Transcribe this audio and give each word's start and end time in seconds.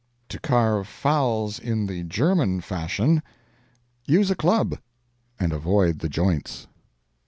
TO 0.29 0.39
CARVE 0.39 0.87
FOWLS 0.87 1.59
IN 1.59 1.85
THE 1.85 2.01
GERMAN 2.01 2.61
FASHION 2.61 3.21
Use 4.07 4.31
a 4.31 4.35
club, 4.35 4.79
and 5.39 5.53
avoid 5.53 5.99
the 5.99 6.09
joints. 6.09 6.65